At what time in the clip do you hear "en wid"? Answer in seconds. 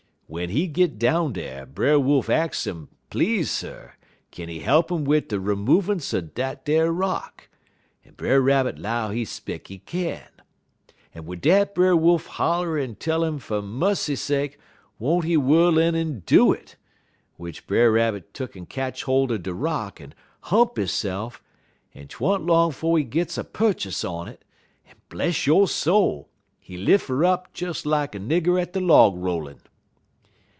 11.13-11.41